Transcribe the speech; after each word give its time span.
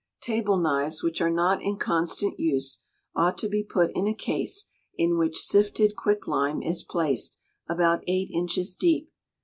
Table 0.21 0.57
knives 0.57 1.03
which 1.03 1.21
are 1.21 1.29
not 1.29 1.61
in 1.61 1.77
constant 1.77 2.39
use 2.39 2.79
ought 3.15 3.37
to 3.37 3.47
be 3.47 3.63
put 3.63 3.91
in 3.93 4.07
a 4.07 4.15
case 4.15 4.65
in 4.97 5.15
which 5.15 5.37
sifted 5.37 5.93
quicklime 5.95 6.63
is 6.63 6.81
placed, 6.81 7.37
about 7.69 8.03
eight 8.07 8.31
inches 8.33 8.75
deep. 8.75 9.11